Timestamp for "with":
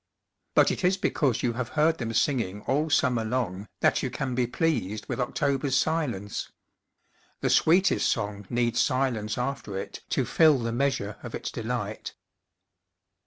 5.07-5.19